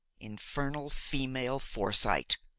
"Infernal 0.19 0.89
female 0.89 1.59
foresight!" 1.59 2.39